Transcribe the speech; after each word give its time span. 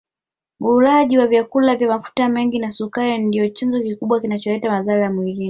Ulaji 0.59 1.17
wa 1.17 1.27
vyakula 1.27 1.75
vya 1.75 1.87
mafuta 1.87 2.29
mengi 2.29 2.59
na 2.59 2.71
sukari 2.71 3.17
ndio 3.17 3.49
chanzo 3.49 3.79
kikubwa 3.81 4.19
kinacholeta 4.21 4.69
madhara 4.69 5.11
mwilini 5.13 5.39